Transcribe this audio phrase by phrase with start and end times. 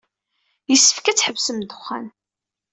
[0.69, 2.05] Yessefk ad tḥebsem ddexxan.